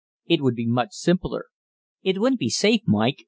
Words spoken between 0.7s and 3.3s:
simpler." "It wouldn't be safe, Mike.